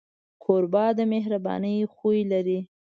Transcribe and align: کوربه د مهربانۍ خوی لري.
کوربه 0.43 0.85
د 0.97 0.99
مهربانۍ 1.13 1.77
خوی 1.93 2.19
لري. 2.31 2.59